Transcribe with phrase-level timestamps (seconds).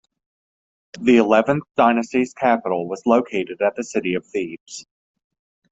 [0.99, 4.87] The Eleventh Dynasty's capital was located at the city of Thebes.